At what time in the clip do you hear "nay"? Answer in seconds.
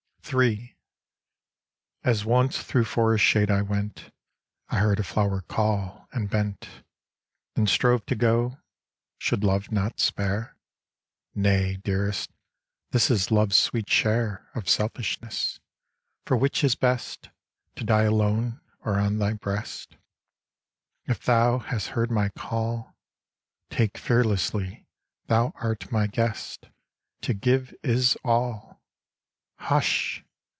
11.35-11.81